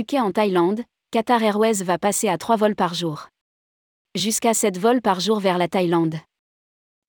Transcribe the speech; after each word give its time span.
Phuket 0.00 0.20
en 0.20 0.32
Thaïlande, 0.32 0.80
Qatar 1.10 1.42
Airways 1.42 1.82
va 1.84 1.98
passer 1.98 2.30
à 2.30 2.38
3 2.38 2.56
vols 2.56 2.74
par 2.74 2.94
jour. 2.94 3.28
Jusqu'à 4.14 4.54
7 4.54 4.78
vols 4.78 5.02
par 5.02 5.20
jour 5.20 5.40
vers 5.40 5.58
la 5.58 5.68
Thaïlande. 5.68 6.14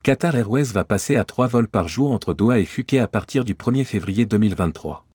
Qatar 0.04 0.36
Airways 0.36 0.74
va 0.74 0.84
passer 0.84 1.16
à 1.16 1.24
3 1.24 1.48
vols 1.48 1.70
par 1.70 1.88
jour 1.88 2.12
entre 2.12 2.34
Doha 2.34 2.60
et 2.60 2.66
Phuket 2.66 3.00
à 3.00 3.08
partir 3.08 3.46
du 3.46 3.54
1er 3.54 3.86
février 3.86 4.26
2023. 4.26 5.06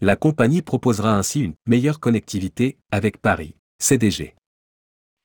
La 0.00 0.16
compagnie 0.16 0.62
proposera 0.62 1.14
ainsi 1.14 1.42
une 1.42 1.52
meilleure 1.66 2.00
connectivité 2.00 2.78
avec 2.90 3.20
Paris, 3.20 3.54
CDG. 3.78 4.34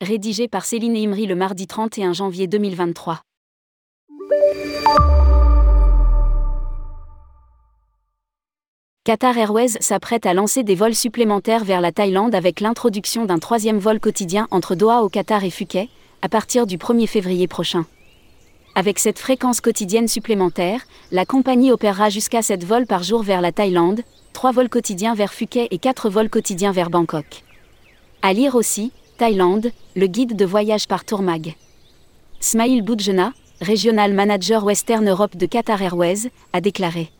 Rédigé 0.02 0.50
par 0.50 0.66
Céline 0.66 0.98
Imri 0.98 1.28
le 1.28 1.36
mardi 1.36 1.66
31 1.66 2.12
janvier 2.12 2.48
2023. 2.48 3.22
Qatar 9.06 9.38
Airways 9.38 9.76
s'apprête 9.82 10.26
à 10.26 10.34
lancer 10.34 10.64
des 10.64 10.76
vols 10.76 10.96
supplémentaires 10.96 11.66
vers 11.66 11.82
la 11.82 11.92
Thaïlande 11.92 12.34
avec 12.34 12.62
l'introduction 12.62 13.26
d'un 13.26 13.38
troisième 13.38 13.78
vol 13.78 14.00
quotidien 14.00 14.48
entre 14.50 14.76
Doha 14.76 15.04
au 15.04 15.10
Qatar 15.10 15.44
et 15.44 15.50
Phuket, 15.50 15.90
à 16.22 16.30
partir 16.30 16.66
du 16.66 16.78
1er 16.78 17.06
février 17.06 17.50
prochain. 17.50 17.86
Avec 18.76 19.00
cette 19.00 19.20
fréquence 19.20 19.60
quotidienne 19.60 20.08
supplémentaire, 20.08 20.86
la 21.12 21.26
compagnie 21.26 21.70
opérera 21.70 22.10
jusqu'à 22.10 22.42
7 22.42 22.64
vols 22.64 22.88
par 22.88 23.04
jour 23.04 23.24
vers 23.24 23.42
la 23.42 23.52
Thaïlande, 23.52 24.04
3 24.32 24.54
vols 24.54 24.70
quotidiens 24.70 25.16
vers 25.16 25.34
Phuket 25.34 25.68
et 25.70 25.80
4 25.80 26.10
vols 26.10 26.30
quotidiens 26.30 26.72
vers 26.72 26.90
Bangkok. 26.90 27.44
À 28.22 28.32
lire 28.32 28.56
aussi, 28.56 28.94
Thaïlande, 29.18 29.74
le 29.98 30.08
guide 30.08 30.38
de 30.38 30.46
voyage 30.46 30.88
par 30.88 31.04
Tourmag. 31.04 31.56
Smail 32.40 32.82
Boudjena, 32.82 33.34
régional 33.60 34.14
manager 34.14 34.64
Western 34.64 35.10
Europe 35.10 35.36
de 35.36 35.46
Qatar 35.46 35.82
Airways, 35.82 36.30
a 36.54 36.62
déclaré. 36.62 37.12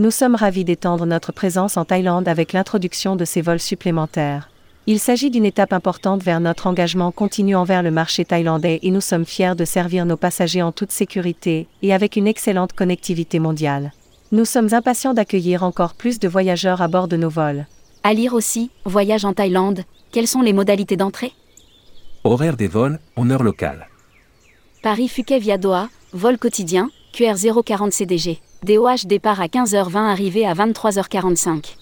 Nous 0.00 0.10
sommes 0.10 0.34
ravis 0.34 0.64
d'étendre 0.64 1.04
notre 1.04 1.30
présence 1.30 1.76
en 1.76 1.84
Thaïlande 1.84 2.26
avec 2.26 2.54
l'introduction 2.54 3.16
de 3.16 3.26
ces 3.26 3.42
vols 3.42 3.60
supplémentaires. 3.60 4.48
Il 4.86 4.98
s'agit 4.98 5.28
d'une 5.28 5.44
étape 5.44 5.74
importante 5.74 6.22
vers 6.22 6.40
notre 6.40 6.66
engagement 6.66 7.12
continu 7.12 7.54
envers 7.54 7.82
le 7.82 7.90
marché 7.90 8.24
thaïlandais 8.24 8.78
et 8.82 8.90
nous 8.90 9.02
sommes 9.02 9.26
fiers 9.26 9.54
de 9.54 9.66
servir 9.66 10.06
nos 10.06 10.16
passagers 10.16 10.62
en 10.62 10.72
toute 10.72 10.90
sécurité 10.90 11.68
et 11.82 11.92
avec 11.92 12.16
une 12.16 12.26
excellente 12.26 12.72
connectivité 12.72 13.38
mondiale. 13.40 13.92
Nous 14.32 14.46
sommes 14.46 14.72
impatients 14.72 15.12
d'accueillir 15.12 15.64
encore 15.64 15.92
plus 15.92 16.18
de 16.18 16.28
voyageurs 16.28 16.80
à 16.80 16.88
bord 16.88 17.06
de 17.06 17.18
nos 17.18 17.28
vols. 17.28 17.66
À 18.02 18.14
lire 18.14 18.32
aussi, 18.32 18.70
Voyage 18.86 19.26
en 19.26 19.34
Thaïlande, 19.34 19.82
quelles 20.12 20.26
sont 20.26 20.40
les 20.40 20.54
modalités 20.54 20.96
d'entrée? 20.96 21.34
Horaire 22.24 22.56
des 22.56 22.68
vols, 22.68 23.00
en 23.16 23.28
heure 23.28 23.42
locale. 23.42 23.86
Paris-Phuket 24.82 25.42
via 25.42 25.58
Doha, 25.58 25.90
vol 26.14 26.38
quotidien, 26.38 26.88
QR 27.12 27.34
040 27.66 27.92
CDG. 27.92 28.40
DOH 28.62 29.06
départ 29.06 29.40
à 29.40 29.46
15h20 29.46 29.96
arrivé 29.96 30.44
à 30.44 30.52
23h45. 30.52 31.76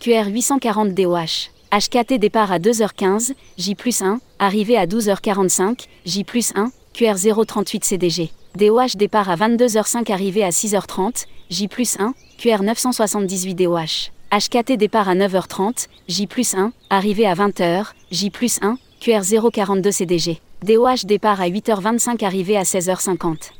QR 0.00 0.26
840 0.28 0.92
DOH. 0.92 1.48
HKT 1.72 2.18
départ 2.18 2.52
à 2.52 2.58
2h15, 2.58 3.32
J 3.56 3.74
plus 3.74 4.02
1, 4.02 4.20
arrivé 4.38 4.76
à 4.76 4.84
12h45, 4.84 5.86
J 6.04 6.24
plus 6.24 6.52
1, 6.54 6.70
QR 6.92 7.14
038 7.46 7.84
CDG. 7.86 8.30
DOH 8.54 8.96
départ 8.96 9.30
à 9.30 9.36
22h05 9.36 10.12
arrivé 10.12 10.44
à 10.44 10.50
6h30, 10.50 11.24
J 11.48 11.68
plus 11.68 11.98
1, 11.98 12.12
QR 12.36 12.62
978 12.62 13.54
DOH. 13.54 14.10
HKT 14.30 14.76
départ 14.76 15.08
à 15.08 15.14
9h30, 15.14 15.86
J 16.06 16.26
plus 16.26 16.54
1, 16.54 16.72
arrivé 16.90 17.26
à 17.26 17.34
20h, 17.34 17.86
J 18.10 18.28
plus 18.28 18.58
1, 18.60 18.76
QR 19.00 19.22
042 19.50 19.90
CDG. 19.90 20.38
DOH 20.62 21.06
départ 21.06 21.40
à 21.40 21.48
8h25 21.48 22.22
arrivé 22.26 22.58
à 22.58 22.64
16h50. 22.64 23.52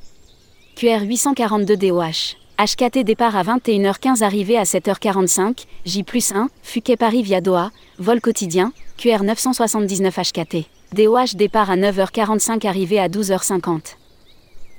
QR 0.76 1.02
842 1.04 1.76
DOH. 1.76 2.34
HKT 2.58 3.04
départ 3.04 3.36
à 3.36 3.44
21h15 3.44 4.24
arrivé 4.24 4.58
à 4.58 4.64
7h45, 4.64 5.66
J 5.86 6.02
plus 6.02 6.32
1, 6.32 6.48
Phuket 6.64 6.98
Paris 6.98 7.22
via 7.22 7.40
Doha, 7.40 7.70
vol 8.00 8.20
quotidien, 8.20 8.72
QR 8.96 9.22
979 9.22 10.16
HKT. 10.16 10.66
DOH 10.92 11.36
départ 11.36 11.70
à 11.70 11.76
9h45 11.76 12.66
arrivé 12.66 12.98
à 12.98 13.08
12h50. 13.08 13.94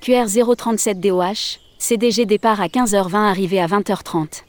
QR 0.02 0.26
037 0.58 1.00
DOH, 1.00 1.60
CDG 1.78 2.26
départ 2.26 2.60
à 2.60 2.68
15h20 2.68 3.16
arrivé 3.16 3.62
à 3.62 3.68
20h30. 3.68 4.44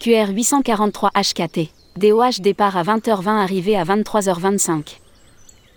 QR 0.00 0.28
843 0.34 1.12
HKT. 1.14 1.70
DOH 1.96 2.40
départ 2.40 2.76
à 2.76 2.82
20h20 2.82 3.28
arrivé 3.28 3.74
à 3.74 3.84
23h25. 3.84 4.98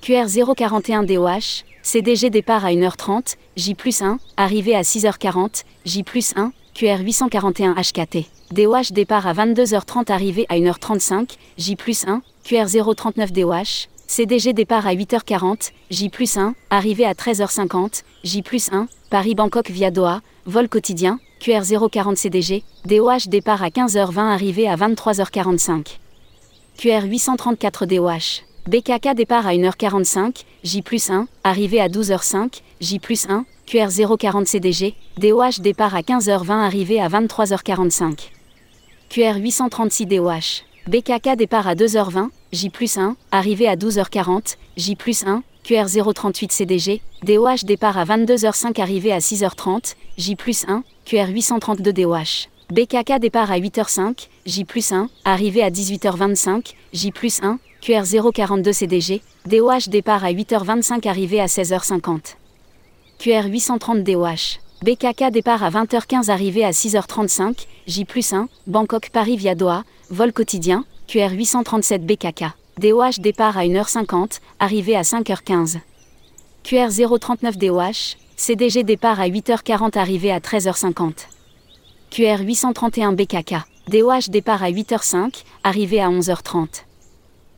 QR 0.01 0.25
041 0.25 1.03
DOH, 1.03 1.63
CDG 1.83 2.31
départ 2.31 2.65
à 2.65 2.71
1h30, 2.71 3.35
J 3.55 3.75
plus 3.75 4.01
1, 4.01 4.17
arrivé 4.35 4.75
à 4.75 4.81
6h40, 4.81 5.63
J 5.85 6.01
plus 6.01 6.33
1, 6.35 6.51
QR 6.73 7.01
841 7.03 7.75
HKT. 7.75 8.25
DOH 8.51 8.93
départ 8.93 9.27
à 9.27 9.33
22h30 9.33 10.11
arrivé 10.11 10.47
à 10.49 10.55
1h35, 10.55 11.37
J 11.59 11.75
plus 11.75 12.07
1, 12.07 12.23
QR 12.43 12.65
039 12.95 13.31
DOH. 13.31 13.89
CDG 14.07 14.53
départ 14.53 14.87
à 14.87 14.95
8h40, 14.95 15.69
J 15.91 16.09
plus 16.09 16.35
1, 16.35 16.55
arrivé 16.71 17.05
à 17.05 17.13
13h50, 17.13 18.01
J 18.23 18.41
plus 18.41 18.71
1, 18.71 18.87
Paris-Bangkok 19.11 19.69
via 19.69 19.91
Doha, 19.91 20.21
vol 20.47 20.67
quotidien, 20.67 21.19
QR 21.39 21.61
040 21.91 22.17
CDG, 22.17 22.63
DOH 22.85 23.27
départ 23.27 23.61
à 23.61 23.69
15h20 23.69 24.17
arrivé 24.17 24.67
à 24.67 24.75
23h45. 24.77 25.97
QR 26.79 27.05
834 27.05 27.85
DOH. 27.85 28.50
BKK 28.67 29.15
départ 29.15 29.47
à 29.47 29.53
1h45, 29.55 30.43
J 30.63 30.83
plus 30.83 31.09
1, 31.09 31.27
arrivé 31.43 31.81
à 31.81 31.87
12h05, 31.87 32.61
J 32.79 32.99
plus 32.99 33.27
1, 33.27 33.43
QR 33.65 33.87
040 34.19 34.45
CDG, 34.45 34.93
DOH 35.17 35.61
départ 35.61 35.95
à 35.95 36.01
15h20 36.01 36.51
arrivé 36.51 37.01
à 37.01 37.07
23h45. 37.07 38.29
QR 39.09 39.37
836 39.39 40.05
DOH. 40.05 40.63
BKK 40.87 41.35
départ 41.37 41.67
à 41.67 41.73
2h20, 41.73 42.29
J 42.51 42.69
plus 42.69 42.97
1, 42.99 43.15
arrivé 43.31 43.67
à 43.67 43.75
12h40, 43.75 44.57
J 44.77 44.95
plus 44.95 45.25
1, 45.25 45.41
QR 45.63 45.87
038 46.13 46.51
CDG, 46.51 47.01
DOH 47.23 47.63
départ 47.65 47.97
à 47.97 48.05
22h05 48.05 48.79
arrivé 48.79 49.11
à 49.11 49.17
6h30, 49.17 49.95
J 50.17 50.35
plus 50.35 50.65
1, 50.67 50.83
QR 51.05 51.29
832 51.29 51.93
DOH. 51.93 52.47
BKK 52.69 53.19
départ 53.19 53.51
à 53.51 53.57
8h05, 53.57 54.27
J 54.45 54.65
plus 54.65 54.91
1, 54.91 55.09
arrivé 55.25 55.63
à 55.63 55.71
18h25, 55.71 56.73
J 56.93 57.11
plus 57.11 57.41
1, 57.41 57.57
QR 57.81 58.03
042 58.31 58.73
CDG, 58.73 59.23
DOH 59.47 59.89
départ 59.89 60.23
à 60.23 60.31
8h25 60.31 61.07
arrivé 61.09 61.41
à 61.41 61.47
16h50. 61.47 62.35
QR 63.17 63.47
830 63.47 64.03
DOH. 64.03 64.59
BKK 64.83 65.31
départ 65.31 65.63
à 65.63 65.71
20h15 65.71 66.29
arrivé 66.29 66.63
à 66.63 66.69
6h35, 66.69 67.65
J 67.87 68.05
plus 68.05 68.33
1, 68.33 68.49
Bangkok 68.67 69.09
Paris 69.09 69.35
via 69.35 69.55
Doha, 69.55 69.83
vol 70.11 70.31
quotidien, 70.31 70.85
QR 71.07 71.31
837 71.31 72.05
BKK. 72.05 72.51
DOH 72.77 73.19
départ 73.19 73.57
à 73.57 73.65
1h50, 73.65 74.41
arrivé 74.59 74.95
à 74.95 75.01
5h15. 75.01 75.79
QR 76.63 76.89
039 77.19 77.57
DOH, 77.57 78.15
CDG 78.35 78.83
départ 78.83 79.19
à 79.19 79.27
8h40 79.27 79.97
arrivé 79.97 80.31
à 80.31 80.37
13h50. 80.37 81.13
QR 82.11 82.43
831 82.43 83.13
BKK. 83.13 83.55
DOH 83.87 84.29
départ 84.29 84.61
à 84.61 84.69
8h05, 84.69 85.43
arrivé 85.63 85.99
à 85.99 86.09
11h30. 86.09 86.83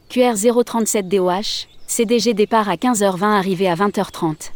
QR 0.09 0.35
037 0.65 1.07
DOH, 1.07 1.67
CDG 1.87 2.33
départ 2.33 2.69
à 2.69 2.75
15h20 2.75 3.23
arrivé 3.23 3.67
à 3.67 3.75
20h30. 3.75 4.51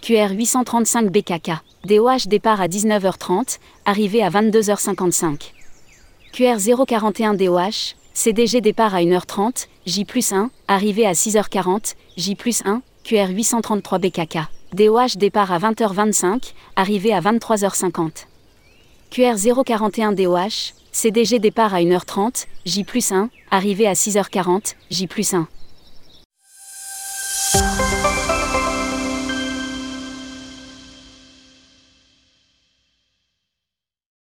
QR 0.00 0.30
835 0.32 1.10
BKK. 1.10 1.52
DOH 1.84 2.26
départ 2.26 2.60
à 2.60 2.68
19h30, 2.68 3.58
arrivé 3.84 4.22
à 4.22 4.30
22h55. 4.30 5.52
QR 6.32 6.56
041 6.86 7.34
DOH, 7.34 7.94
CDG 8.14 8.60
départ 8.60 8.94
à 8.94 9.02
1h30, 9.02 9.66
J 9.84 10.04
plus 10.04 10.32
1, 10.32 10.50
arrivé 10.68 11.06
à 11.06 11.12
6h40, 11.12 11.94
J 12.16 12.34
plus 12.34 12.62
1, 12.64 12.82
QR 13.04 13.28
833 13.30 13.98
BKK. 13.98 14.38
DOH 14.72 15.16
départ 15.16 15.52
à 15.52 15.58
20h25, 15.58 16.52
arrivé 16.76 17.12
à 17.12 17.20
23h50. 17.20 18.26
QR 19.10 19.34
041 19.64 20.12
DOH, 20.12 20.72
CDG 20.92 21.38
départ 21.38 21.74
à 21.74 21.80
1h30, 21.80 22.46
J 22.64 22.84
plus 22.84 23.12
1, 23.12 23.30
arrivé 23.50 23.86
à 23.86 23.92
6h40, 23.92 24.74
J 24.90 25.06
plus 25.06 25.34
1. 25.34 25.48